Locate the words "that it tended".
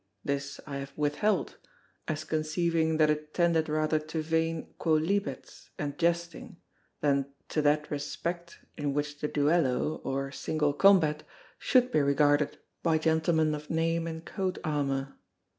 2.97-3.69